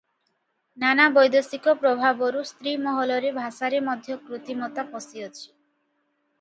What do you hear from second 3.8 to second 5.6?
ମଧ୍ୟ କୃତ୍ରିମତା ପଶିଅଛି।